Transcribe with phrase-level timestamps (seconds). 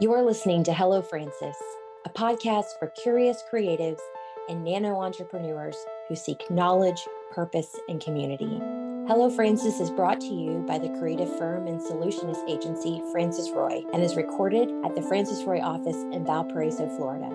[0.00, 1.56] You're listening to Hello Francis,
[2.06, 3.98] a podcast for curious creatives
[4.48, 5.76] and nano entrepreneurs
[6.08, 8.60] who seek knowledge, purpose, and community.
[9.08, 13.82] Hello Francis is brought to you by the creative firm and solutionist agency Francis Roy
[13.92, 17.26] and is recorded at the Francis Roy office in Valparaiso, Florida.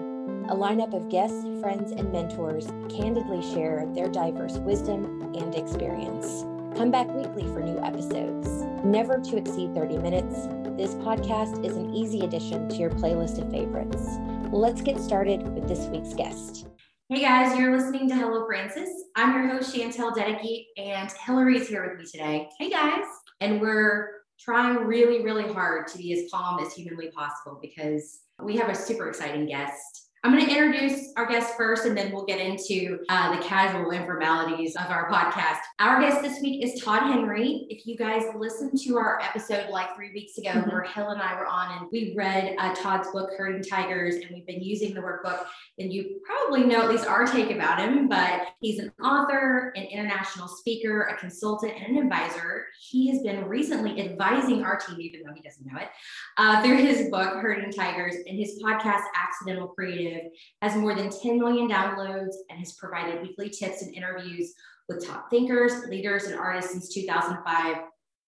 [0.50, 6.46] A lineup of guests, friends, and mentors candidly share their diverse wisdom and experience.
[6.76, 8.48] Come back weekly for new episodes.
[8.84, 13.52] Never to exceed 30 minutes, this podcast is an easy addition to your playlist of
[13.52, 14.18] favorites.
[14.52, 16.66] Let's get started with this week's guest.
[17.10, 18.90] Hey guys, you're listening to Hello Francis.
[19.16, 22.50] I'm your host, Chantel Dedeke, and Hillary is here with me today.
[22.58, 23.06] Hey guys.
[23.40, 24.10] And we're
[24.40, 28.76] trying really, really hard to be as calm as humanly possible because we have a
[28.76, 33.00] super exciting guest I'm going to introduce our guest first, and then we'll get into
[33.10, 35.58] uh, the casual informalities of our podcast.
[35.80, 37.68] Our guest this week is Todd Henry.
[37.70, 40.70] If you guys listened to our episode like three weeks ago, mm-hmm.
[40.70, 44.28] where Hill and I were on, and we read uh, Todd's book, Herding Tigers, and
[44.34, 45.44] we've been using the workbook,
[45.78, 48.08] then you probably know at least our take about him.
[48.08, 52.68] But he's an author, an international speaker, a consultant, and an advisor.
[52.80, 55.90] He has been recently advising our team, even though he doesn't know it,
[56.38, 60.13] uh, through his book, Herding Tigers, and his podcast, Accidental Creative
[60.62, 64.54] has more than 10 million downloads and has provided weekly tips and interviews
[64.88, 67.78] with top thinkers, leaders, and artists since 2005.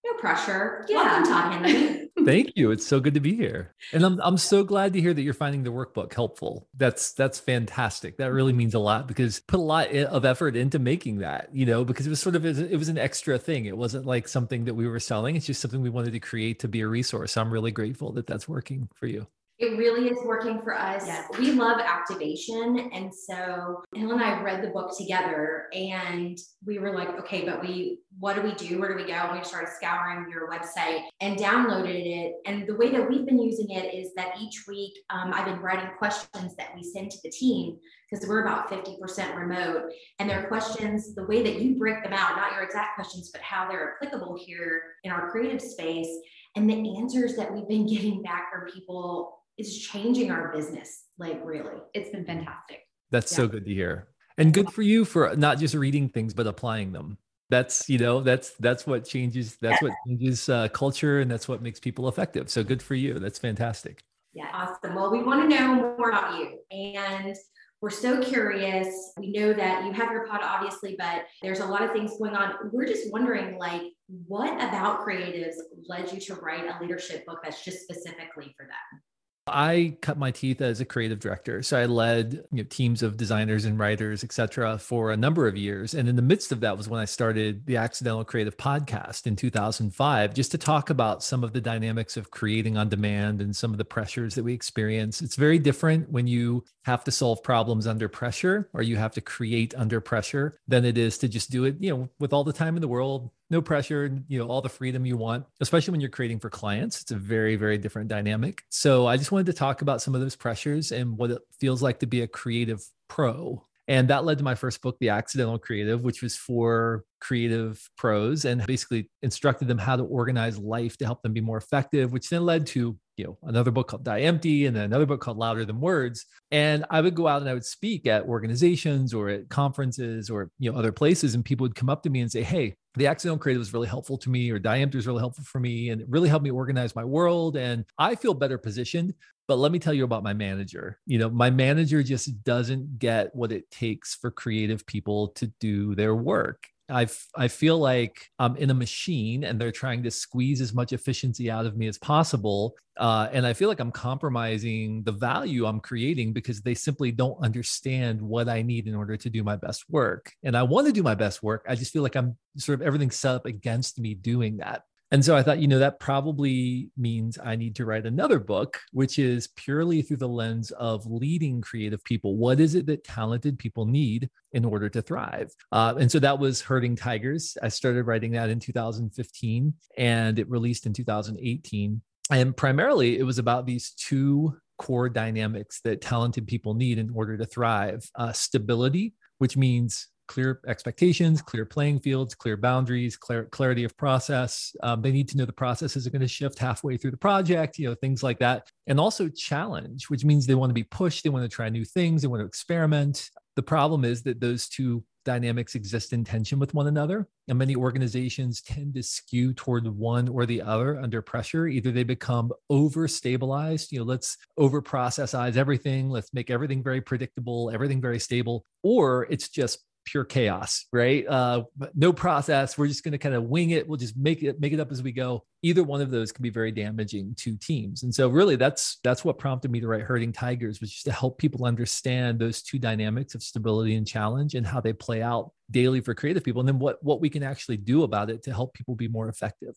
[0.05, 0.85] No pressure.
[0.87, 0.97] Yeah.
[0.97, 2.09] Welcome, Todd Henry.
[2.25, 2.69] Thank you.
[2.69, 3.73] It's so good to be here.
[3.91, 6.67] And I'm I'm so glad to hear that you're finding the workbook helpful.
[6.77, 8.17] That's that's fantastic.
[8.17, 11.65] That really means a lot because put a lot of effort into making that, you
[11.65, 13.65] know, because it was sort of it was an extra thing.
[13.65, 15.35] It wasn't like something that we were selling.
[15.35, 17.35] It's just something we wanted to create to be a resource.
[17.35, 19.25] I'm really grateful that that's working for you.
[19.57, 21.07] It really is working for us.
[21.39, 22.89] We love activation.
[22.91, 27.61] And so Hill and I read the book together and we were like, okay, but
[27.61, 28.79] we, what do we do?
[28.79, 29.13] Where do we go?
[29.13, 32.33] And we started scouring your website and downloaded it.
[32.45, 35.61] And the way that we've been using it is that each week um, I've been
[35.61, 37.77] writing questions that we send to the team
[38.09, 39.89] because we're about 50% remote.
[40.19, 43.41] And they're questions, the way that you break them out, not your exact questions, but
[43.41, 46.09] how they're applicable here in our creative space.
[46.55, 51.03] And the answers that we've been getting back from people is changing our business.
[51.17, 52.79] Like really, it's been fantastic.
[53.11, 53.37] That's yeah.
[53.37, 54.09] so good to hear.
[54.37, 57.17] And good for you for not just reading things, but applying them.
[57.49, 61.61] That's, you know, that's, that's what changes, that's what changes uh, culture and that's what
[61.61, 62.49] makes people effective.
[62.49, 63.19] So good for you.
[63.19, 64.03] That's fantastic.
[64.33, 64.49] Yeah.
[64.51, 64.95] Awesome.
[64.95, 67.35] Well, we want to know more about you and
[67.81, 69.13] we're so curious.
[69.19, 72.35] We know that you have your pod, obviously, but there's a lot of things going
[72.35, 72.55] on.
[72.71, 73.83] We're just wondering, like,
[74.27, 75.53] what about creatives
[75.87, 79.01] led you to write a leadership book that's just specifically for them?
[79.47, 81.61] I cut my teeth as a creative director.
[81.61, 85.47] So I led you know, teams of designers and writers, et cetera, for a number
[85.47, 85.93] of years.
[85.93, 89.35] And in the midst of that was when I started the Accidental Creative Podcast in
[89.35, 93.71] 2005, just to talk about some of the dynamics of creating on demand and some
[93.71, 95.21] of the pressures that we experience.
[95.21, 99.21] It's very different when you have to solve problems under pressure or you have to
[99.21, 102.53] create under pressure than it is to just do it, you know, with all the
[102.53, 106.01] time in the world, no pressure, you know, all the freedom you want, especially when
[106.01, 107.01] you're creating for clients.
[107.01, 108.63] It's a very, very different dynamic.
[108.69, 111.81] So I just wanted to talk about some of those pressures and what it feels
[111.81, 113.63] like to be a creative pro.
[113.87, 118.45] And that led to my first book, The Accidental Creative, which was for creative pros
[118.45, 122.29] and basically instructed them how to organize life to help them be more effective, which
[122.29, 125.37] then led to you know another book called die empty and then another book called
[125.37, 126.25] louder than words.
[126.51, 130.51] And i would go out and i would speak at organizations or at conferences or
[130.59, 133.07] you know other places and people would come up to me and say hey the
[133.07, 135.89] accidental creative was really helpful to me or die empty was really helpful for me
[135.89, 137.57] and it really helped me organize my world.
[137.57, 139.13] And i feel better positioned
[139.47, 140.99] but let me tell you about my manager.
[141.05, 145.93] You know my manager just doesn't get what it takes for creative people to do
[145.95, 150.61] their work I I feel like I'm in a machine and they're trying to squeeze
[150.61, 152.75] as much efficiency out of me as possible.
[152.97, 157.37] Uh, and I feel like I'm compromising the value I'm creating because they simply don't
[157.43, 160.31] understand what I need in order to do my best work.
[160.43, 161.65] And I want to do my best work.
[161.67, 164.83] I just feel like I'm sort of everything set up against me doing that.
[165.15, 168.81] And so I thought, you know, that probably means I need to write another book,
[168.91, 172.35] which is purely through the lens of leading creative people.
[172.35, 175.55] What is it that talented people need in order to thrive?
[175.71, 177.57] Uh, and so that was Herding Tigers.
[177.63, 182.01] I started writing that in 2015 and it released in 2018.
[182.29, 187.37] And primarily it was about these two core dynamics that talented people need in order
[187.37, 193.83] to thrive uh, stability, which means clear expectations, clear playing fields, clear boundaries, clear, clarity
[193.83, 194.75] of process.
[194.83, 197.77] Um, they need to know the processes are going to shift halfway through the project,
[197.77, 198.69] you know, things like that.
[198.87, 201.85] And also challenge, which means they want to be pushed, they want to try new
[201.85, 203.29] things, they want to experiment.
[203.55, 207.27] The problem is that those two dynamics exist in tension with one another.
[207.47, 211.67] And many organizations tend to skew toward one or the other under pressure.
[211.67, 217.01] Either they become over stabilized, you know, let's over processize everything, let's make everything very
[217.01, 221.27] predictable, everything very stable, or it's just pure chaos, right?
[221.27, 221.63] Uh,
[221.93, 222.77] no process.
[222.77, 223.87] We're just going to kind of wing it.
[223.87, 225.43] We'll just make it make it up as we go.
[225.63, 228.03] Either one of those can be very damaging to teams.
[228.03, 231.11] And so, really, that's that's what prompted me to write "Herding Tigers," which is to
[231.11, 235.51] help people understand those two dynamics of stability and challenge and how they play out
[235.71, 238.53] daily for creative people, and then what what we can actually do about it to
[238.53, 239.75] help people be more effective.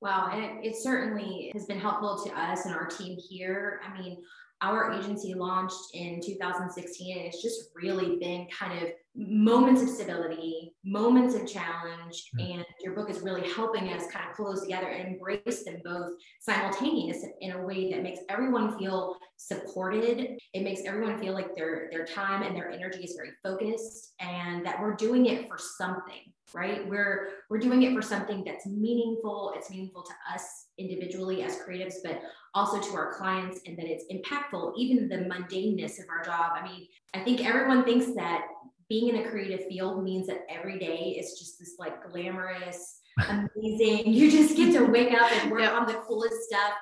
[0.00, 3.80] Wow, and it, it certainly has been helpful to us and our team here.
[3.86, 4.18] I mean,
[4.62, 10.72] our agency launched in 2016 and it's just really been kind of moments of stability
[10.84, 12.40] moments of challenge hmm.
[12.40, 16.12] and your book is really helping us kind of close together and embrace them both
[16.40, 20.38] simultaneous in a way that makes everyone feel supported.
[20.52, 24.64] It makes everyone feel like their their time and their energy is very focused and
[24.64, 29.52] that we're doing it for something right we're we're doing it for something that's meaningful
[29.56, 32.20] it's meaningful to us individually as creatives but
[32.54, 36.52] also to our clients and that it's impactful, even the mundaneness of our job.
[36.54, 38.46] I mean, I think everyone thinks that
[38.88, 44.12] being in a creative field means that every day is just this like glamorous, amazing.
[44.12, 46.72] You just get to wake up and work on the coolest stuff.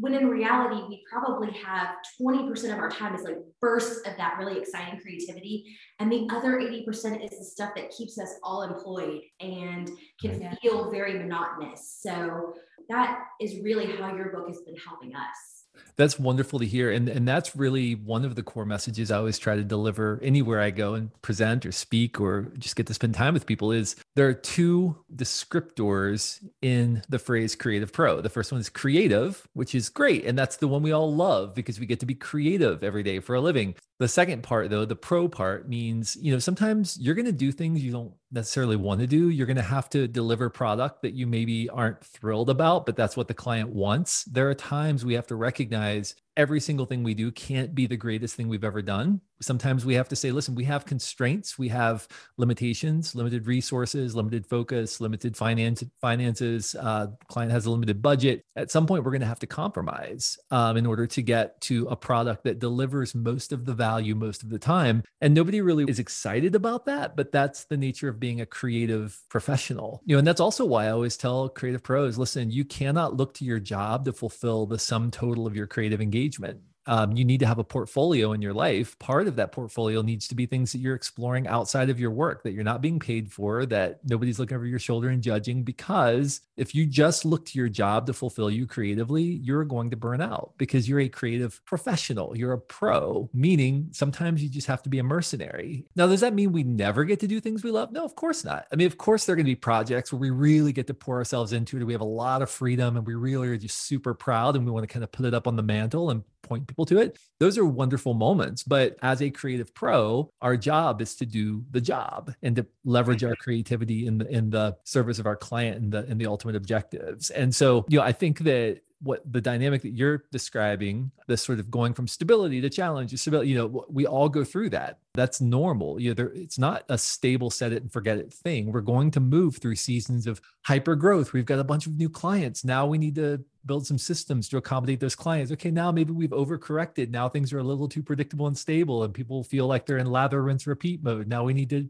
[0.00, 4.36] When in reality, we probably have 20% of our time is like bursts of that
[4.38, 5.76] really exciting creativity.
[5.98, 9.90] And the other 80% is the stuff that keeps us all employed and
[10.20, 10.54] can yeah.
[10.62, 11.98] feel very monotonous.
[12.00, 12.54] So
[12.88, 15.58] that is really how your book has been helping us.
[15.96, 16.92] That's wonderful to hear.
[16.92, 20.60] And, and that's really one of the core messages I always try to deliver anywhere
[20.60, 23.96] I go and present or speak or just get to spend time with people is
[24.16, 28.20] there are two descriptors in the phrase creative pro.
[28.20, 30.24] The first one is creative, which is great.
[30.24, 33.20] And that's the one we all love because we get to be creative every day
[33.20, 33.76] for a living.
[34.00, 37.52] The second part, though, the pro part means, you know, sometimes you're going to do
[37.52, 39.28] things you don't necessarily want to do.
[39.28, 43.16] You're going to have to deliver product that you maybe aren't thrilled about, but that's
[43.16, 44.24] what the client wants.
[44.24, 47.96] There are times we have to recognize every single thing we do can't be the
[47.96, 49.20] greatest thing we've ever done.
[49.40, 52.06] Sometimes we have to say, listen, we have constraints, we have
[52.38, 56.76] limitations, limited resources, limited focus, limited finance, finances.
[56.76, 58.44] Uh, client has a limited budget.
[58.56, 61.86] At some point, we're going to have to compromise um, in order to get to
[61.88, 65.02] a product that delivers most of the value most of the time.
[65.20, 69.20] And nobody really is excited about that, but that's the nature of being a creative
[69.28, 70.02] professional.
[70.04, 73.34] You know, and that's also why I always tell creative pros, listen, you cannot look
[73.34, 77.24] to your job to fulfill the sum total of your creative engagement engagement um, you
[77.24, 78.98] need to have a portfolio in your life.
[78.98, 82.42] Part of that portfolio needs to be things that you're exploring outside of your work
[82.42, 85.62] that you're not being paid for, that nobody's looking over your shoulder and judging.
[85.62, 89.96] Because if you just look to your job to fulfill you creatively, you're going to
[89.96, 92.36] burn out because you're a creative professional.
[92.36, 95.84] You're a pro, meaning sometimes you just have to be a mercenary.
[95.94, 97.92] Now, does that mean we never get to do things we love?
[97.92, 98.66] No, of course not.
[98.72, 100.94] I mean, of course, there are going to be projects where we really get to
[100.94, 101.84] pour ourselves into it.
[101.84, 104.72] We have a lot of freedom and we really are just super proud and we
[104.72, 107.18] want to kind of put it up on the mantle and point people to it.
[107.40, 108.62] Those are wonderful moments.
[108.62, 113.24] But as a creative pro, our job is to do the job and to leverage
[113.24, 116.56] our creativity in the in the service of our client and the in the ultimate
[116.56, 117.30] objectives.
[117.30, 121.60] And so, you know, I think that what the dynamic that you're describing, this sort
[121.60, 124.98] of going from stability to challenge stability, you know, we all go through that.
[125.14, 126.00] That's normal.
[126.00, 128.72] You know, there, it's not a stable set it and forget it thing.
[128.72, 131.32] We're going to move through seasons of hyper growth.
[131.32, 132.64] We've got a bunch of new clients.
[132.64, 135.52] Now we need to build some systems to accommodate those clients.
[135.52, 137.10] Okay, now maybe we've overcorrected.
[137.10, 140.06] Now things are a little too predictable and stable, and people feel like they're in
[140.06, 141.28] lather, rinse, repeat mode.
[141.28, 141.88] Now we need to,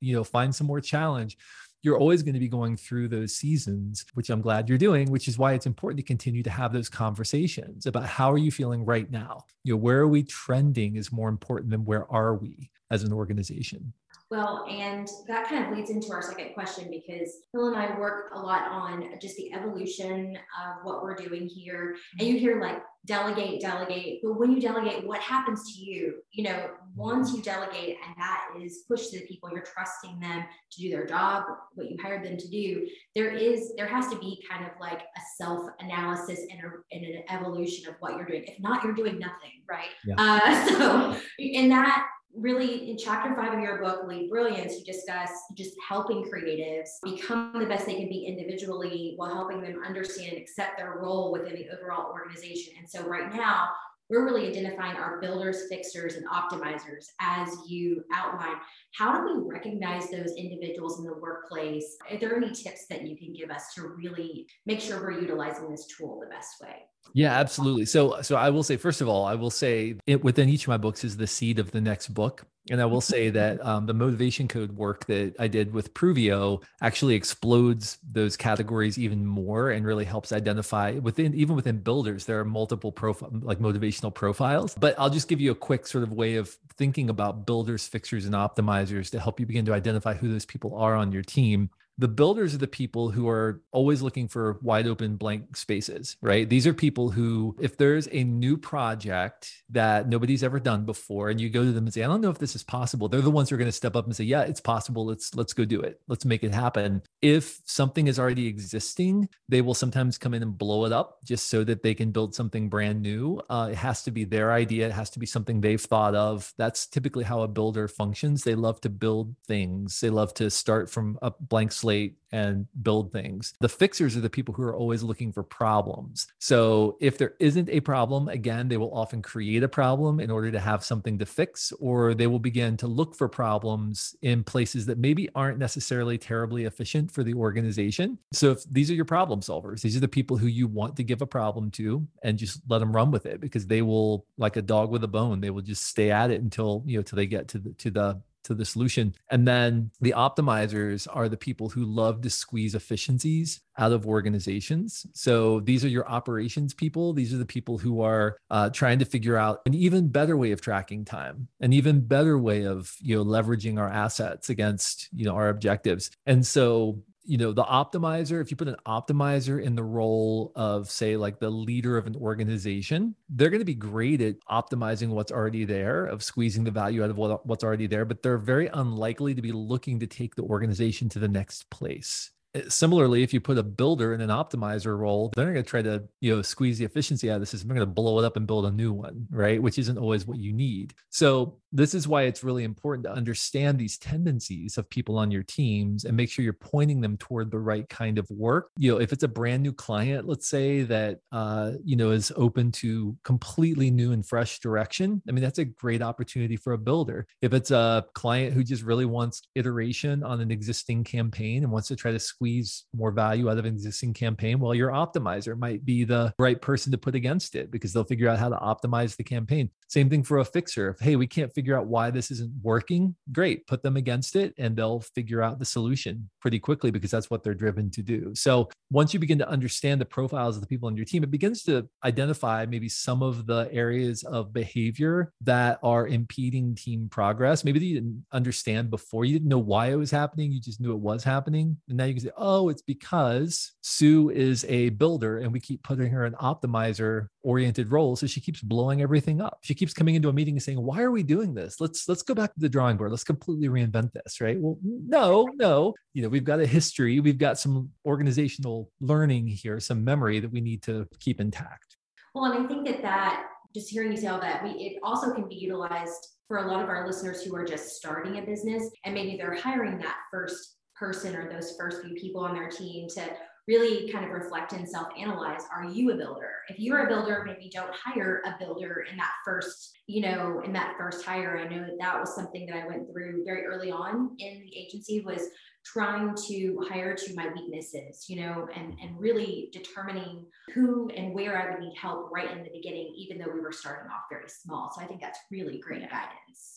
[0.00, 1.38] you know, find some more challenge
[1.82, 5.28] you're always going to be going through those seasons, which I'm glad you're doing, which
[5.28, 8.84] is why it's important to continue to have those conversations about how are you feeling
[8.84, 9.44] right now?
[9.64, 13.12] You know, where are we trending is more important than where are we as an
[13.12, 13.92] organization.
[14.30, 18.30] Well, and that kind of leads into our second question because Hill and I work
[18.32, 21.96] a lot on just the evolution of what we're doing here.
[22.18, 26.22] And you hear like delegate, delegate, but when you delegate, what happens to you?
[26.30, 30.44] You know, once you delegate and that is pushed to the people, you're trusting them
[30.70, 31.42] to do their job,
[31.74, 32.86] what you hired them to do.
[33.16, 36.60] There is, there has to be kind of like a self analysis and,
[36.92, 38.44] and, an evolution of what you're doing.
[38.46, 39.90] If not, you're doing nothing, right?
[40.06, 40.14] Yeah.
[40.18, 40.68] Uh,
[41.16, 45.74] so, in that really in chapter five of your book lead brilliance you discuss just
[45.86, 50.78] helping creatives become the best they can be individually while helping them understand and accept
[50.78, 52.74] their role within the overall organization.
[52.78, 53.70] And so right now
[54.08, 58.56] we're really identifying our builders fixers and optimizers as you outline
[58.96, 61.96] how do we recognize those individuals in the workplace?
[62.10, 65.70] Are there any tips that you can give us to really make sure we're utilizing
[65.70, 67.86] this tool the best way yeah, absolutely.
[67.86, 70.68] So, so I will say, first of all, I will say it within each of
[70.68, 72.44] my books is the seed of the next book.
[72.70, 76.62] And I will say that um, the motivation code work that I did with Pruvio
[76.82, 82.38] actually explodes those categories even more and really helps identify within even within builders there
[82.38, 84.74] are multiple profile like motivational profiles.
[84.74, 88.26] But I'll just give you a quick sort of way of thinking about builders, fixers,
[88.26, 91.70] and optimizers to help you begin to identify who those people are on your team
[92.00, 96.48] the builders are the people who are always looking for wide open blank spaces, right?
[96.48, 101.38] These are people who, if there's a new project that nobody's ever done before, and
[101.38, 103.30] you go to them and say, I don't know if this is possible, they're the
[103.30, 105.04] ones who are going to step up and say, Yeah, it's possible.
[105.04, 106.00] Let's let's go do it.
[106.08, 107.02] Let's make it happen.
[107.20, 111.48] If something is already existing, they will sometimes come in and blow it up just
[111.48, 113.42] so that they can build something brand new.
[113.50, 116.54] Uh, it has to be their idea, it has to be something they've thought of.
[116.56, 118.44] That's typically how a builder functions.
[118.44, 121.89] They love to build things, they love to start from a blank slate
[122.32, 123.54] and build things.
[123.60, 126.28] The fixers are the people who are always looking for problems.
[126.38, 130.50] So if there isn't a problem, again, they will often create a problem in order
[130.52, 134.86] to have something to fix, or they will begin to look for problems in places
[134.86, 138.18] that maybe aren't necessarily terribly efficient for the organization.
[138.32, 141.04] So if these are your problem solvers, these are the people who you want to
[141.04, 144.56] give a problem to and just let them run with it because they will, like
[144.56, 147.16] a dog with a bone, they will just stay at it until, you know, till
[147.16, 149.14] they get to the to the to the solution.
[149.30, 155.06] And then the optimizers are the people who love to squeeze efficiencies out of organizations.
[155.14, 157.12] So these are your operations people.
[157.12, 160.52] These are the people who are uh, trying to figure out an even better way
[160.52, 165.24] of tracking time, an even better way of you know leveraging our assets against you
[165.24, 166.10] know our objectives.
[166.26, 170.90] And so you know the optimizer if you put an optimizer in the role of
[170.90, 175.30] say like the leader of an organization they're going to be great at optimizing what's
[175.30, 178.68] already there of squeezing the value out of what, what's already there but they're very
[178.68, 182.30] unlikely to be looking to take the organization to the next place
[182.68, 186.04] similarly, if you put a builder in an optimizer role, they're going to try to
[186.20, 187.68] you know squeeze the efficiency out of the system.
[187.68, 189.62] They're going to blow it up and build a new one, right?
[189.62, 190.94] Which isn't always what you need.
[191.10, 195.44] So this is why it's really important to understand these tendencies of people on your
[195.44, 198.70] teams and make sure you're pointing them toward the right kind of work.
[198.76, 202.32] You know, if it's a brand new client, let's say that uh, you know is
[202.36, 205.22] open to completely new and fresh direction.
[205.28, 207.26] I mean, that's a great opportunity for a builder.
[207.40, 211.88] If it's a client who just really wants iteration on an existing campaign and wants
[211.88, 215.84] to try to squeeze more value out of an existing campaign, well, your optimizer might
[215.84, 219.14] be the right person to put against it because they'll figure out how to optimize
[219.14, 219.68] the campaign.
[219.90, 220.90] Same thing for a fixer.
[220.90, 224.54] If, hey, we can't figure out why this isn't working, great, put them against it
[224.56, 228.32] and they'll figure out the solution pretty quickly because that's what they're driven to do.
[228.36, 231.30] So once you begin to understand the profiles of the people on your team, it
[231.30, 237.64] begins to identify maybe some of the areas of behavior that are impeding team progress.
[237.64, 240.92] Maybe you didn't understand before, you didn't know why it was happening, you just knew
[240.92, 241.76] it was happening.
[241.88, 245.82] And now you can say, oh, it's because Sue is a builder and we keep
[245.82, 248.16] putting her in optimizer oriented role.
[248.16, 249.58] So she keeps blowing everything up.
[249.62, 251.80] She keeps coming into a meeting and saying, why are we doing this?
[251.80, 253.10] Let's, let's go back to the drawing board.
[253.10, 254.38] Let's completely reinvent this.
[254.38, 254.58] Right.
[254.60, 259.80] Well, no, no, you know, we've got a history, we've got some organizational learning here,
[259.80, 261.96] some memory that we need to keep intact.
[262.34, 265.32] Well, and I think that that just hearing you say all that, we, it also
[265.32, 268.82] can be utilized for a lot of our listeners who are just starting a business
[269.06, 273.08] and maybe they're hiring that first person or those first few people on their team
[273.08, 273.22] to
[273.70, 276.50] really kind of reflect and self analyze are you a builder?
[276.68, 280.72] If you're a builder maybe don't hire a builder in that first you know in
[280.72, 281.56] that first hire.
[281.56, 284.76] I know that that was something that i went through very early on in the
[284.76, 285.42] agency was
[285.84, 291.56] trying to hire to my weaknesses you know and and really determining who and where
[291.56, 294.48] i would need help right in the beginning even though we were starting off very
[294.48, 294.90] small.
[294.92, 296.69] So i think that's really great guidance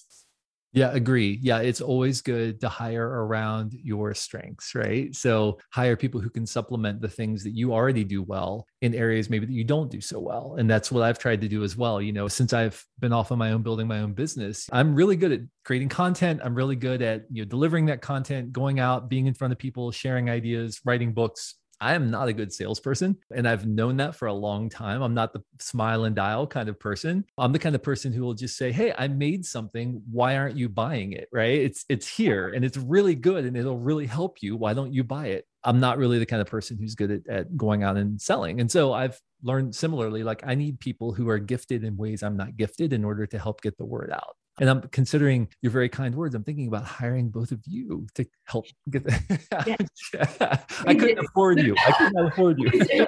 [0.73, 1.37] yeah, agree.
[1.39, 5.15] Yeah, it's always good to hire around your strengths, right?
[5.15, 9.29] So hire people who can supplement the things that you already do well in areas
[9.29, 10.55] maybe that you don't do so well.
[10.57, 12.01] And that's what I've tried to do as well.
[12.01, 15.15] You know, since I've been off on my own building my own business, I'm really
[15.15, 16.41] good at creating content.
[16.43, 19.59] I'm really good at, you know, delivering that content, going out, being in front of
[19.59, 23.17] people, sharing ideas, writing books, I am not a good salesperson.
[23.35, 25.01] And I've known that for a long time.
[25.01, 27.25] I'm not the smile and dial kind of person.
[27.37, 30.01] I'm the kind of person who will just say, Hey, I made something.
[30.11, 31.27] Why aren't you buying it?
[31.31, 31.59] Right.
[31.59, 34.55] It's it's here and it's really good and it'll really help you.
[34.55, 35.45] Why don't you buy it?
[35.63, 38.59] I'm not really the kind of person who's good at, at going out and selling.
[38.59, 42.37] And so I've learned similarly, like I need people who are gifted in ways I'm
[42.37, 44.35] not gifted in order to help get the word out.
[44.59, 46.35] And I'm considering your very kind words.
[46.35, 49.39] I'm thinking about hiring both of you to help get the.
[49.65, 50.57] Yeah.
[50.85, 51.75] I couldn't afford you.
[51.87, 52.69] I couldn't afford you.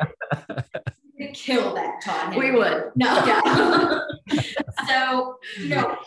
[1.20, 2.36] We'd kill that Todd.
[2.36, 2.92] We would.
[2.96, 3.25] No.
[3.25, 4.42] Yeah.
[4.88, 5.98] so, you know,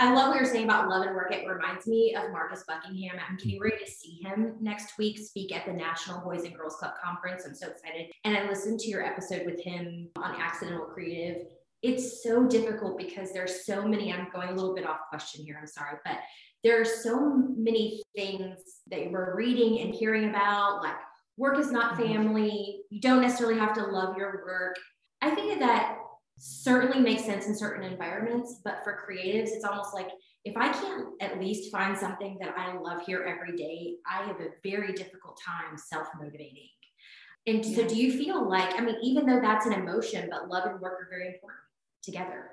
[0.00, 1.32] I love what you're saying about love and work.
[1.32, 3.16] It reminds me of Marcus Buckingham.
[3.28, 3.64] I'm getting mm-hmm.
[3.64, 7.44] ready to see him next week speak at the National Boys and Girls Club Conference.
[7.44, 8.10] I'm so excited.
[8.24, 11.46] And I listened to your episode with him on Accidental Creative
[11.82, 14.12] it's so difficult because there's so many.
[14.12, 15.56] I'm going a little bit off question here.
[15.60, 16.18] I'm sorry, but
[16.64, 18.58] there are so many things
[18.90, 20.96] that we're reading and hearing about, like
[21.36, 22.12] work is not mm-hmm.
[22.12, 22.80] family.
[22.90, 24.76] You don't necessarily have to love your work.
[25.22, 25.98] I think that
[26.36, 30.08] certainly makes sense in certain environments, but for creatives, it's almost like
[30.44, 34.40] if I can't at least find something that I love here every day, I have
[34.40, 36.68] a very difficult time self motivating.
[37.46, 40.66] And so, do you feel like, I mean, even though that's an emotion, but love
[40.66, 41.67] and work are very important
[42.02, 42.50] together?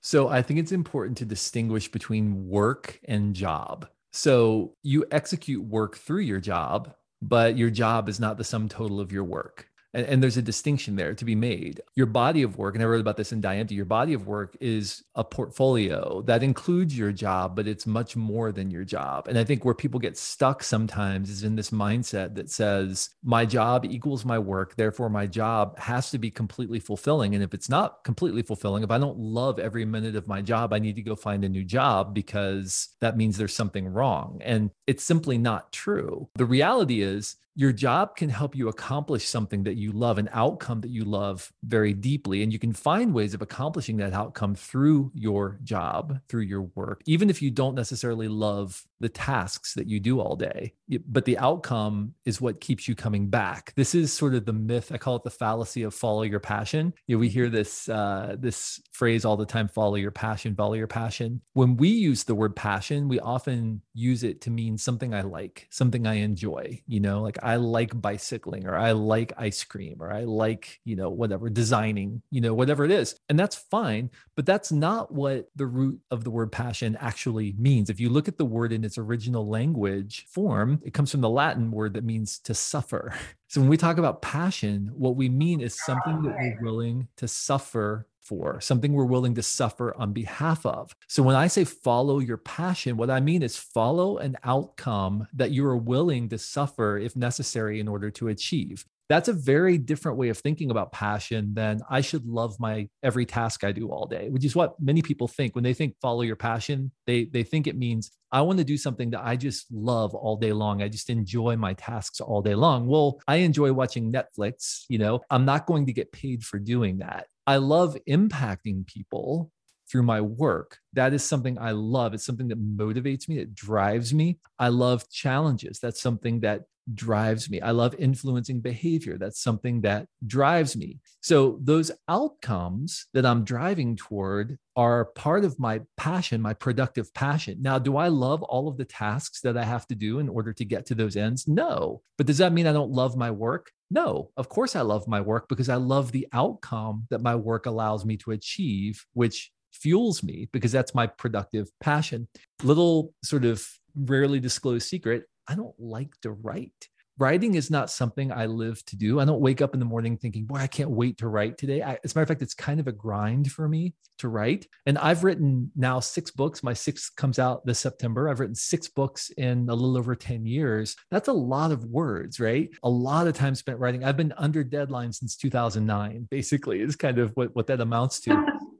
[0.00, 3.88] So, I think it's important to distinguish between work and job.
[4.12, 9.00] So, you execute work through your job, but your job is not the sum total
[9.00, 9.68] of your work.
[9.94, 11.80] And, and, there's a distinction there to be made.
[11.94, 14.56] Your body of work, and I wrote about this in Die your body of work
[14.60, 19.28] is a portfolio that includes your job, but it's much more than your job.
[19.28, 23.44] And I think where people get stuck sometimes is in this mindset that says, my
[23.44, 24.76] job equals my work.
[24.76, 27.34] Therefore, my job has to be completely fulfilling.
[27.34, 30.72] And if it's not completely fulfilling, if I don't love every minute of my job,
[30.72, 34.40] I need to go find a new job because that means there's something wrong.
[34.42, 36.28] And it's simply not true.
[36.34, 40.80] The reality is, your job can help you accomplish something that you love, an outcome
[40.80, 42.42] that you love very deeply.
[42.42, 47.02] And you can find ways of accomplishing that outcome through your job, through your work,
[47.06, 50.72] even if you don't necessarily love the tasks that you do all day.
[51.06, 53.72] But the outcome is what keeps you coming back.
[53.76, 54.90] This is sort of the myth.
[54.92, 56.94] I call it the fallacy of follow your passion.
[57.06, 60.74] You know, we hear this uh, this phrase all the time: follow your passion, follow
[60.74, 61.40] your passion.
[61.52, 65.66] When we use the word passion, we often use it to mean something I like,
[65.70, 66.82] something I enjoy.
[66.86, 70.96] You know, like I like bicycling, or I like ice cream, or I like you
[70.96, 72.22] know whatever designing.
[72.30, 74.10] You know, whatever it is, and that's fine.
[74.34, 77.90] But that's not what the root of the word passion actually means.
[77.90, 81.28] If you look at the word in its original language form, it comes from the
[81.28, 83.14] Latin word that means to suffer.
[83.52, 87.28] So when we talk about passion, what we mean is something that we're willing to
[87.28, 90.94] suffer for, something we're willing to suffer on behalf of.
[91.08, 95.50] So when I say follow your passion, what I mean is follow an outcome that
[95.50, 100.16] you are willing to suffer if necessary in order to achieve that's a very different
[100.16, 104.06] way of thinking about passion than I should love my every task I do all
[104.06, 106.92] day, which is what many people think when they think follow your passion.
[107.06, 110.36] They they think it means I want to do something that I just love all
[110.36, 110.82] day long.
[110.82, 112.86] I just enjoy my tasks all day long.
[112.86, 115.20] Well, I enjoy watching Netflix, you know.
[115.28, 117.26] I'm not going to get paid for doing that.
[117.46, 119.50] I love impacting people
[119.90, 120.78] through my work.
[120.94, 122.14] That is something I love.
[122.14, 124.38] It's something that motivates me, it drives me.
[124.58, 125.78] I love challenges.
[125.78, 126.62] That's something that
[126.94, 127.60] drives me.
[127.60, 129.16] I love influencing behavior.
[129.18, 131.00] That's something that drives me.
[131.20, 137.58] So, those outcomes that I'm driving toward are part of my passion, my productive passion.
[137.60, 140.52] Now, do I love all of the tasks that I have to do in order
[140.54, 141.46] to get to those ends?
[141.46, 142.02] No.
[142.16, 143.70] But does that mean I don't love my work?
[143.92, 147.66] No, of course I love my work because I love the outcome that my work
[147.66, 152.26] allows me to achieve, which fuels me because that's my productive passion.
[152.62, 156.88] Little sort of rarely disclosed secret I don't like to write.
[157.22, 159.20] Writing is not something I live to do.
[159.20, 161.80] I don't wake up in the morning thinking, boy, I can't wait to write today.
[161.80, 164.66] I, as a matter of fact, it's kind of a grind for me to write.
[164.86, 166.64] And I've written now six books.
[166.64, 168.28] My sixth comes out this September.
[168.28, 170.96] I've written six books in a little over 10 years.
[171.12, 172.68] That's a lot of words, right?
[172.82, 174.02] A lot of time spent writing.
[174.02, 178.46] I've been under deadline since 2009, basically, is kind of what, what that amounts to.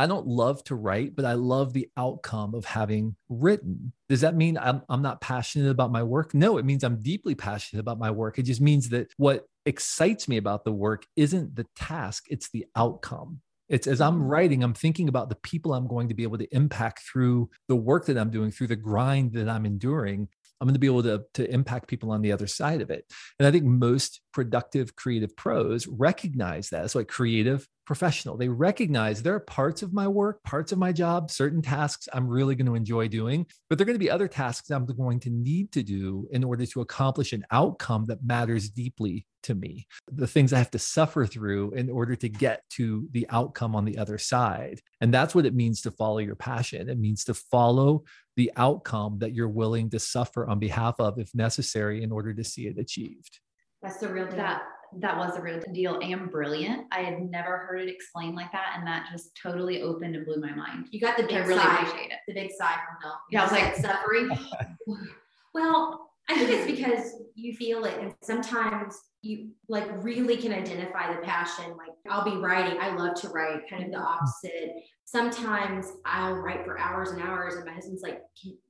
[0.00, 3.92] I don't love to write, but I love the outcome of having written.
[4.08, 6.32] Does that mean I'm, I'm not passionate about my work?
[6.32, 8.38] No, it means I'm deeply passionate about my work.
[8.38, 12.64] It just means that what excites me about the work isn't the task, it's the
[12.74, 13.42] outcome.
[13.68, 14.30] It's as I'm mm.
[14.30, 17.76] writing, I'm thinking about the people I'm going to be able to impact through the
[17.76, 20.28] work that I'm doing, through the grind that I'm enduring.
[20.60, 23.04] I'm going to be able to, to impact people on the other side of it.
[23.38, 26.86] And I think most productive creative pros recognize that.
[26.86, 28.36] It's like creative professional.
[28.36, 32.28] They recognize there are parts of my work, parts of my job, certain tasks I'm
[32.28, 35.18] really going to enjoy doing, but there are going to be other tasks I'm going
[35.18, 39.88] to need to do in order to accomplish an outcome that matters deeply to me.
[40.12, 43.84] The things I have to suffer through in order to get to the outcome on
[43.84, 44.80] the other side.
[45.00, 46.88] And that's what it means to follow your passion.
[46.88, 48.04] It means to follow
[48.36, 52.44] the outcome that you're willing to suffer on behalf of if necessary in order to
[52.44, 53.40] see it achieved.
[53.82, 54.36] That's the real deal.
[54.36, 54.62] That
[54.98, 56.86] that was a real deal and brilliant.
[56.90, 60.40] I had never heard it explained like that, and that just totally opened and blew
[60.40, 60.86] my mind.
[60.90, 62.18] You got the big I really sigh, appreciate it.
[62.26, 63.18] The big sigh from Hill.
[63.30, 64.30] Yeah, I was like suffering.
[65.54, 71.14] well, I think it's because you feel it, and sometimes you like really can identify
[71.14, 71.76] the passion.
[71.76, 72.78] Like I'll be writing.
[72.80, 73.68] I love to write.
[73.68, 74.06] Kind of the mm-hmm.
[74.06, 74.76] opposite.
[75.04, 78.22] Sometimes I'll write for hours and hours, and my husband's like,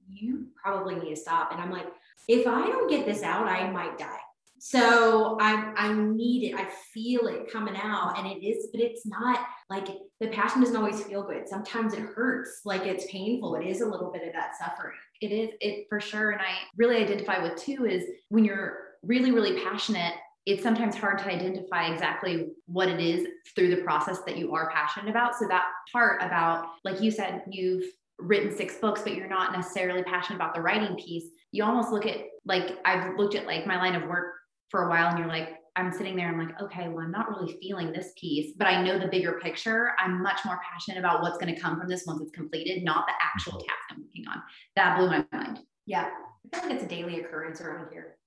[0.09, 1.87] "You probably need to stop," and I'm like,
[2.28, 4.20] "If I don't get this out, I might die."
[4.61, 6.55] So I I need it.
[6.55, 9.88] I feel it coming out, and it is, but it's not like
[10.20, 11.49] the passion doesn't always feel good.
[11.49, 13.55] Sometimes it hurts, like it's painful.
[13.55, 14.96] It is a little bit of that suffering.
[15.23, 19.31] It is it for sure, and I really identify with too is when you're really
[19.33, 20.12] really passionate
[20.46, 24.70] it's sometimes hard to identify exactly what it is through the process that you are
[24.70, 25.37] passionate about.
[25.37, 27.85] So that part about, like you said, you've
[28.18, 31.25] written six books, but you're not necessarily passionate about the writing piece.
[31.53, 34.35] You almost look at like I've looked at like my line of work
[34.70, 37.28] for a while, and you're like, I'm sitting there, I'm like, okay, well, I'm not
[37.28, 39.92] really feeling this piece, but I know the bigger picture.
[39.98, 43.06] I'm much more passionate about what's going to come from this once it's completed, not
[43.06, 43.68] the actual mm-hmm.
[43.68, 44.42] task I'm working on.
[44.76, 45.61] That blew my mind.
[45.87, 46.09] Yeah.
[46.52, 48.16] I feel like it's a daily occurrence around here.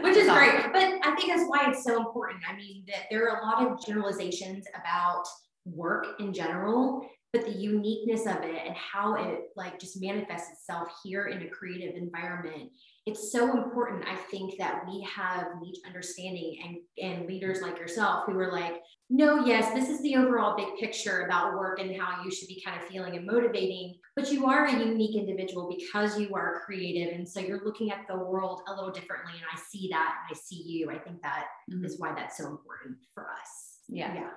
[0.00, 0.72] which is great.
[0.72, 2.42] But I think that's why it's so important.
[2.48, 5.24] I mean, that there are a lot of generalizations about
[5.64, 10.88] work in general, but the uniqueness of it and how it like just manifests itself
[11.04, 12.70] here in a creative environment
[13.06, 18.24] it's so important i think that we have niche understanding and and leaders like yourself
[18.26, 22.22] who are like no yes this is the overall big picture about work and how
[22.24, 26.18] you should be kind of feeling and motivating but you are a unique individual because
[26.18, 29.58] you are creative and so you're looking at the world a little differently and i
[29.70, 30.90] see that and i see you.
[30.90, 31.84] I think that mm-hmm.
[31.84, 33.80] is why that's so important for us.
[33.88, 34.14] Yeah.
[34.14, 34.30] Yeah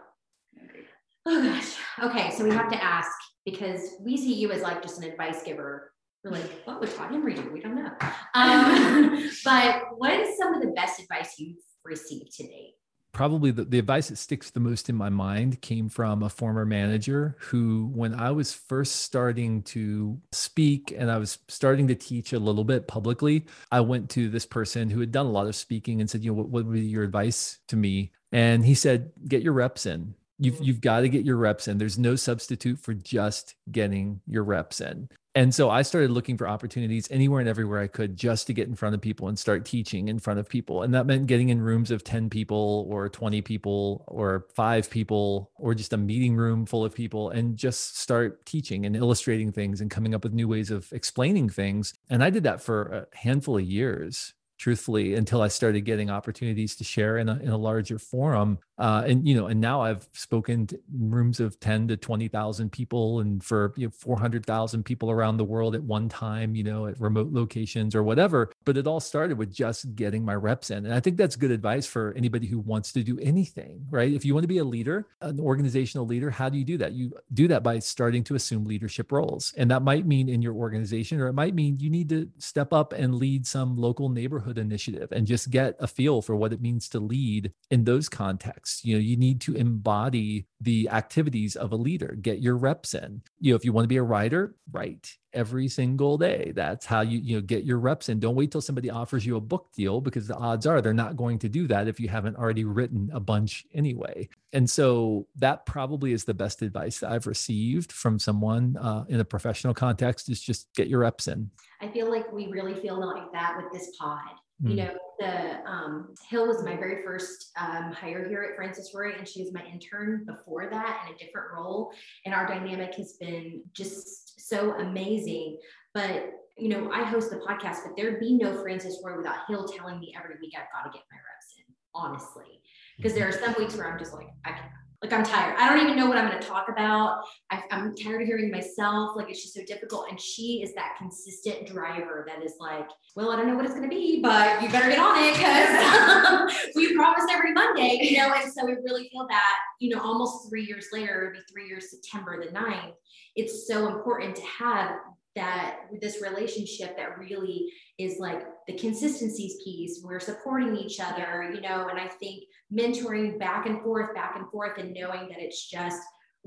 [1.25, 1.75] Oh gosh.
[2.03, 3.11] Okay, so we have to ask
[3.45, 5.91] because we see you as like just an advice giver.
[6.23, 7.49] We're like, what would Todd Henry do?
[7.51, 7.91] We don't know.
[8.35, 12.75] Um, but what is some of the best advice you've received to date?
[13.11, 16.65] Probably the, the advice that sticks the most in my mind came from a former
[16.65, 22.31] manager who, when I was first starting to speak and I was starting to teach
[22.31, 25.55] a little bit publicly, I went to this person who had done a lot of
[25.55, 28.11] speaking and said, you know, what, what would be your advice to me?
[28.31, 31.77] And he said, get your reps in You've you've got to get your reps in.
[31.77, 35.07] There's no substitute for just getting your reps in.
[35.33, 38.67] And so I started looking for opportunities anywhere and everywhere I could just to get
[38.67, 40.83] in front of people and start teaching in front of people.
[40.83, 45.51] And that meant getting in rooms of 10 people or 20 people or five people
[45.57, 49.79] or just a meeting room full of people and just start teaching and illustrating things
[49.79, 51.93] and coming up with new ways of explaining things.
[52.09, 56.75] And I did that for a handful of years truthfully until I started getting opportunities
[56.75, 58.59] to share in a, in a larger forum.
[58.77, 63.19] Uh, and you know, and now I've spoken rooms of ten to twenty thousand people,
[63.19, 66.55] and for you know, four hundred thousand people around the world at one time.
[66.55, 68.51] You know, at remote locations or whatever.
[68.65, 71.51] But it all started with just getting my reps in, and I think that's good
[71.51, 73.85] advice for anybody who wants to do anything.
[73.89, 74.11] Right?
[74.11, 76.93] If you want to be a leader, an organizational leader, how do you do that?
[76.93, 80.55] You do that by starting to assume leadership roles, and that might mean in your
[80.55, 84.50] organization, or it might mean you need to step up and lead some local neighborhood
[84.57, 88.83] initiative, and just get a feel for what it means to lead in those contexts.
[88.85, 93.21] You know you need to embody the activities of a leader get your reps in.
[93.39, 96.51] You know if you want to be a writer write every single day.
[96.55, 98.19] That's how you you know get your reps in.
[98.19, 101.17] Don't wait till somebody offers you a book deal because the odds are they're not
[101.17, 104.29] going to do that if you haven't already written a bunch anyway.
[104.53, 109.19] And so that probably is the best advice that i've received from someone uh, in
[109.19, 111.49] a professional context is just get your reps in.
[111.79, 114.77] I feel like we really feel like that with this pod you mm.
[114.77, 119.27] know, the um, Hill was my very first um, hire here at Francis Roy, and
[119.27, 121.91] she was my intern before that in a different role.
[122.25, 125.57] And our dynamic has been just so amazing.
[125.93, 129.67] But you know, I host the podcast, but there'd be no Francis Roy without Hill
[129.67, 132.61] telling me every week I've got to get my reps in, honestly.
[132.97, 135.55] Because there are some weeks where I'm just like, I can't like I'm tired.
[135.57, 137.23] I don't even know what I'm going to talk about.
[137.49, 139.15] I, am tired of hearing myself.
[139.15, 140.05] Like it's just so difficult.
[140.09, 143.73] And she is that consistent driver that is like, well, I don't know what it's
[143.73, 148.17] going to be, but you better get on it because we promised every Monday, you
[148.17, 148.31] know.
[148.31, 151.67] And so we really feel that, you know, almost three years later, it'll be three
[151.67, 152.93] years September the 9th.
[153.35, 154.97] It's so important to have
[155.35, 161.61] that this relationship that really is like the consistencies piece we're supporting each other you
[161.61, 165.69] know and i think mentoring back and forth back and forth and knowing that it's
[165.69, 166.01] just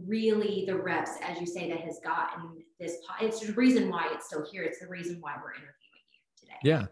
[0.06, 4.26] really the reps as you say that has gotten this it's the reason why it's
[4.26, 4.64] still here.
[4.64, 5.72] It's the reason why we're interviewing
[6.10, 6.58] you today.
[6.62, 6.86] Yeah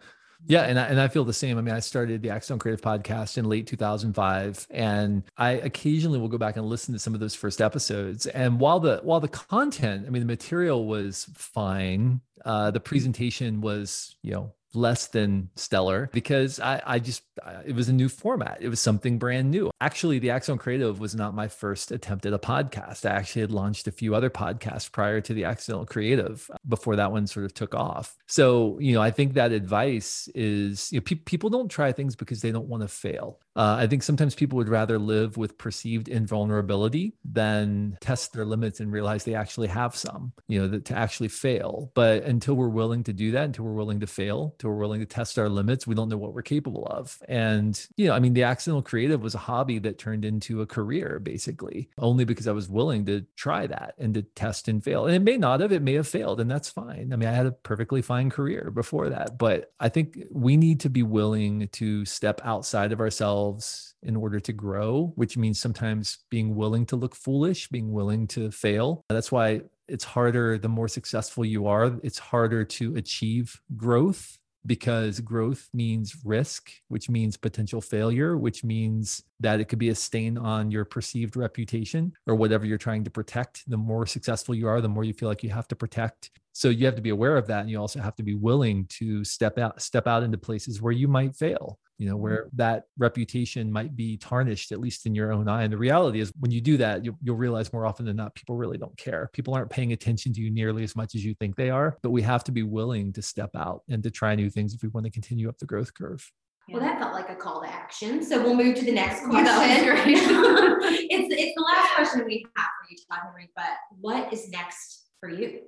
[0.47, 1.59] yeah, and I, and I feel the same.
[1.59, 6.29] I mean, I started the Accidental Creative Podcast in late 2005, and I occasionally will
[6.29, 8.27] go back and listen to some of those first episodes.
[8.27, 13.61] And while the while the content, I mean, the material was fine, uh, the presentation
[13.61, 17.23] was you know less than stellar because I, I just
[17.65, 18.59] it was a new format.
[18.61, 19.71] It was something brand new.
[19.81, 23.05] Actually, the Accidental Creative was not my first attempt at a podcast.
[23.05, 27.13] I actually had launched a few other podcasts prior to the Accidental Creative before that
[27.13, 28.17] one sort of took off.
[28.27, 32.17] So you know, I think that advice is you know, pe- people don't try things
[32.17, 33.39] because they don't want to fail.
[33.55, 38.81] Uh, I think sometimes people would rather live with perceived invulnerability than test their limits
[38.81, 40.33] and realize they actually have some.
[40.49, 41.91] You know, that to actually fail.
[41.95, 45.01] But until we're willing to do that, until we're willing to fail till we're willing
[45.01, 47.19] to test our limits, we don't know what we're capable of.
[47.29, 50.67] And, you know, I mean, the accidental creative was a hobby that turned into a
[50.67, 55.07] career basically, only because I was willing to try that and to test and fail.
[55.07, 57.13] And it may not have, it may have failed, and that's fine.
[57.13, 60.81] I mean, I had a perfectly fine career before that, but I think we need
[60.81, 66.19] to be willing to step outside of ourselves in order to grow, which means sometimes
[66.31, 69.05] being willing to look foolish, being willing to fail.
[69.09, 75.21] That's why it's harder the more successful you are, it's harder to achieve growth because
[75.21, 80.39] growth means risk, which means potential failure, which means that it could be a stain
[80.39, 83.69] on your perceived reputation or whatever you're trying to protect.
[83.69, 86.31] The more successful you are, the more you feel like you have to protect.
[86.53, 87.63] So you have to be aware of that.
[87.63, 90.93] And you also have to be willing to step out, step out into places where
[90.93, 92.57] you might fail you know, where mm-hmm.
[92.57, 95.63] that reputation might be tarnished, at least in your own eye.
[95.63, 98.35] And the reality is, when you do that, you'll, you'll, realize more often than not,
[98.35, 99.31] people really don't care.
[99.33, 101.97] People aren't paying attention to you nearly as much as you think they are.
[102.03, 104.83] But we have to be willing to step out and to try new things if
[104.83, 106.29] we want to continue up the growth curve.
[106.69, 108.25] Well, that felt like a call to action.
[108.25, 109.47] So we'll move to the next question.
[109.47, 115.07] it's, it's the last question we have for you, Todd Henry, but what is next
[115.21, 115.61] for you?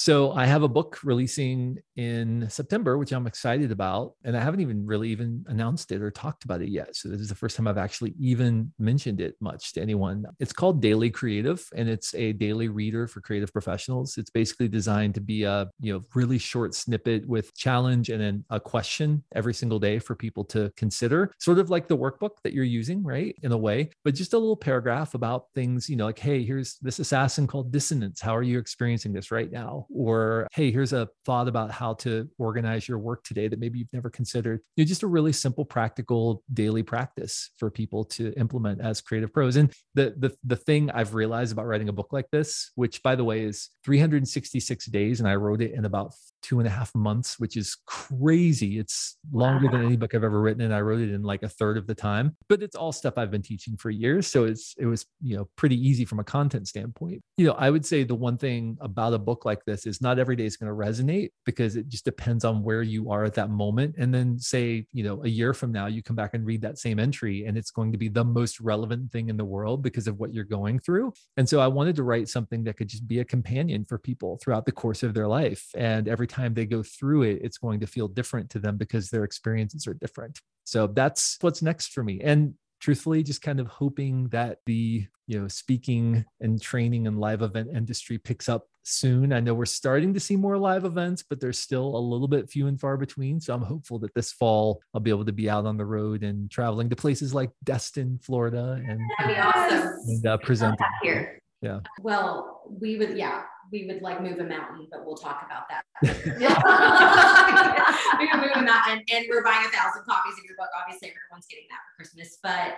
[0.00, 4.14] So I have a book releasing in September, which I'm excited about.
[4.24, 6.96] And I haven't even really even announced it or talked about it yet.
[6.96, 10.24] So this is the first time I've actually even mentioned it much to anyone.
[10.38, 14.16] It's called Daily Creative and it's a daily reader for creative professionals.
[14.16, 18.42] It's basically designed to be a, you know, really short snippet with challenge and then
[18.48, 22.54] a question every single day for people to consider, sort of like the workbook that
[22.54, 23.36] you're using, right?
[23.42, 26.78] In a way, but just a little paragraph about things, you know, like, hey, here's
[26.78, 28.22] this assassin called dissonance.
[28.22, 29.86] How are you experiencing this right now?
[29.92, 33.92] Or, hey, here's a thought about how to organize your work today that maybe you've
[33.92, 34.60] never considered.
[34.76, 39.32] You know, just a really simple, practical daily practice for people to implement as creative
[39.32, 39.56] pros.
[39.56, 43.16] And the the the thing I've realized about writing a book like this, which by
[43.16, 46.94] the way is 366 days, and I wrote it in about two and a half
[46.94, 48.78] months, which is crazy.
[48.78, 49.72] It's longer wow.
[49.72, 51.86] than any book I've ever written, and I wrote it in like a third of
[51.86, 52.36] the time.
[52.48, 55.48] But it's all stuff I've been teaching for years, so it's it was you know
[55.56, 57.22] pretty easy from a content standpoint.
[57.36, 60.18] You know, I would say the one thing about a book like this is not
[60.18, 63.34] every day is going to resonate because it just depends on where you are at
[63.34, 63.96] that moment.
[63.98, 66.78] And then say you know a year from now you come back and read that
[66.78, 70.06] same entry, and it's going to be the most relevant thing in the world because
[70.06, 71.12] of what you're going through.
[71.36, 74.38] And so I wanted to write something that could just be a companion for people
[74.42, 77.80] throughout the course of their life, and every time they go through it, it's going
[77.80, 80.40] to feel different to them because their experiences are different.
[80.64, 82.20] So that's what's next for me.
[82.22, 87.42] And truthfully, just kind of hoping that the you know speaking and training and live
[87.42, 89.32] event industry picks up soon.
[89.32, 92.50] I know we're starting to see more live events, but they're still a little bit
[92.50, 93.40] few and far between.
[93.40, 96.22] So I'm hopeful that this fall I'll be able to be out on the road
[96.22, 99.94] and traveling to places like Destin, Florida, and that'd be awesome.
[100.08, 101.38] And uh, presenting here.
[101.62, 101.80] Yeah.
[102.00, 105.84] Well, we would, yeah, we would like move a mountain, but we'll talk about that.
[108.18, 110.68] we would move a mountain and we're buying a thousand copies of your book.
[110.78, 112.38] Obviously, everyone's getting that for Christmas.
[112.42, 112.76] But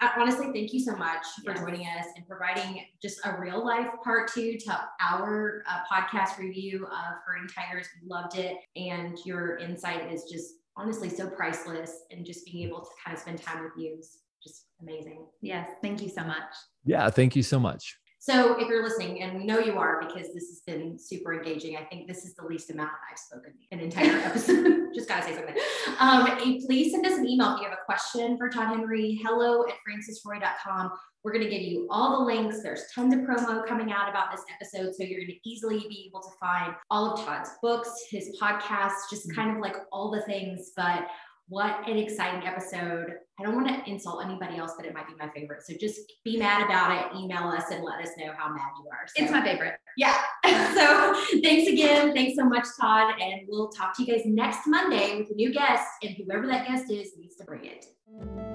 [0.16, 1.60] honestly, thank you so much for yes.
[1.60, 6.86] joining us and providing just a real life part two to our uh, podcast review
[6.86, 7.88] of Herding Tigers.
[8.00, 8.58] We loved it.
[8.76, 12.02] And your insight is just honestly so priceless.
[12.10, 15.26] And just being able to kind of spend time with you is just amazing.
[15.42, 15.68] Yes.
[15.82, 16.54] Thank you so much.
[16.84, 17.10] Yeah.
[17.10, 17.98] Thank you so much.
[18.22, 21.78] So if you're listening, and we know you are because this has been super engaging,
[21.78, 24.88] I think this is the least amount I've spoken an entire episode.
[24.94, 25.54] Just gotta say something.
[25.98, 26.26] Um,
[26.66, 29.18] please send us an email if you have a question for Todd Henry.
[29.22, 30.90] Hello at francisroy.com.
[31.24, 32.62] We're going to give you all the links.
[32.62, 34.94] There's tons of promo coming out about this episode.
[34.94, 39.10] So you're going to easily be able to find all of Todd's books, his podcasts,
[39.10, 40.72] just kind of like all the things.
[40.74, 41.08] But
[41.50, 43.12] what an exciting episode.
[43.38, 45.62] I don't want to insult anybody else, but it might be my favorite.
[45.64, 47.18] So just be mad about it.
[47.18, 49.06] Email us and let us know how mad you are.
[49.08, 49.74] So, it's my favorite.
[49.96, 50.16] Yeah.
[50.44, 52.14] so thanks again.
[52.14, 53.14] Thanks so much, Todd.
[53.20, 55.84] And we'll talk to you guys next Monday with a new guest.
[56.02, 58.49] And whoever that guest is needs to bring it.